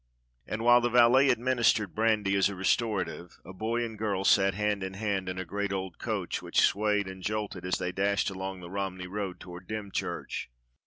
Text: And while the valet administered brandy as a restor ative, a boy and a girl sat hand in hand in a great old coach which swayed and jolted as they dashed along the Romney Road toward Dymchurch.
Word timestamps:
And 0.47 0.63
while 0.63 0.81
the 0.81 0.89
valet 0.89 1.29
administered 1.29 1.93
brandy 1.93 2.33
as 2.33 2.49
a 2.49 2.53
restor 2.55 3.05
ative, 3.05 3.33
a 3.45 3.53
boy 3.53 3.85
and 3.85 3.93
a 3.93 3.97
girl 3.97 4.23
sat 4.25 4.55
hand 4.55 4.81
in 4.81 4.95
hand 4.95 5.29
in 5.29 5.37
a 5.37 5.45
great 5.45 5.71
old 5.71 5.99
coach 5.99 6.41
which 6.41 6.61
swayed 6.61 7.07
and 7.07 7.21
jolted 7.21 7.65
as 7.67 7.77
they 7.77 7.91
dashed 7.91 8.31
along 8.31 8.61
the 8.61 8.71
Romney 8.71 9.05
Road 9.05 9.39
toward 9.39 9.67
Dymchurch. 9.67 10.49